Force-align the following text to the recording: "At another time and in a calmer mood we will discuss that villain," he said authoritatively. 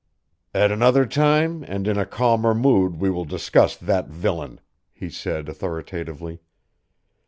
"At 0.55 0.71
another 0.71 1.05
time 1.05 1.63
and 1.67 1.87
in 1.87 1.95
a 1.95 2.07
calmer 2.07 2.55
mood 2.55 2.95
we 2.99 3.11
will 3.11 3.23
discuss 3.23 3.75
that 3.77 4.07
villain," 4.07 4.59
he 4.91 5.11
said 5.11 5.47
authoritatively. 5.47 6.39